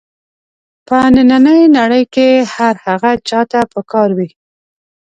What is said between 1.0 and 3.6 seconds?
نننۍ نړۍ کې هر هغه چا ته